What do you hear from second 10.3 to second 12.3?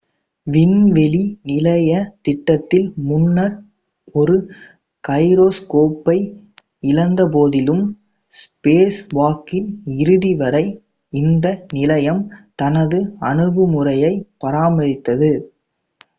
வரை இந்த நிலையம்